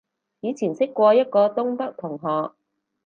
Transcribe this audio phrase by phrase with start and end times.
[0.39, 2.55] 以前識過一個東北同學